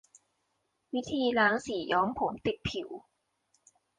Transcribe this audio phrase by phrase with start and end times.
[0.93, 2.89] วิธีล้างสีย้อมผมติดผิว